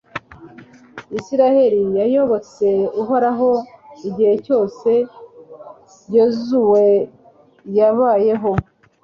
israheli 1.19 1.81
yayobotse 1.99 2.67
uhoraho 3.01 3.49
igihe 4.07 4.33
cyose 4.45 4.89
yozuwe 6.15 6.85
yabayeho 7.77 8.51